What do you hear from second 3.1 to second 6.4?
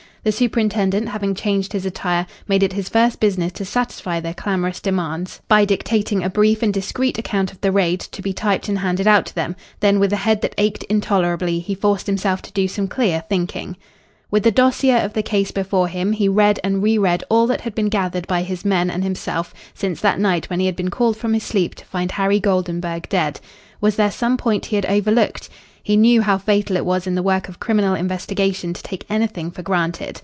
business to satisfy their clamorous demands by dictating a